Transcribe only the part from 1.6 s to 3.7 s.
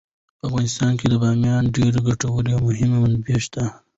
ډیرې ګټورې او مهمې منابع شته.